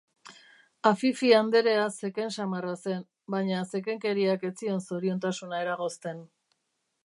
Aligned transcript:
Afifi 0.91 1.27
anderea 1.39 1.83
zeken 1.89 2.33
samarra 2.37 2.73
zen, 2.85 3.05
baina 3.35 3.61
zekenkeriak 3.75 4.49
ez 4.51 4.55
zion 4.65 4.83
zoriontasuna 4.89 5.65
eragozten. 5.67 6.29